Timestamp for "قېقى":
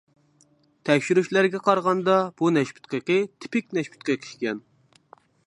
2.95-3.19, 4.11-4.33